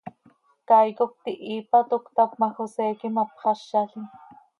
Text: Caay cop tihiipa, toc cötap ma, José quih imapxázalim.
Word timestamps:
Caay 0.67 0.89
cop 0.97 1.11
tihiipa, 1.23 1.77
toc 1.91 2.03
cötap 2.07 2.31
ma, 2.39 2.47
José 2.55 2.85
quih 2.99 3.09
imapxázalim. 3.11 4.05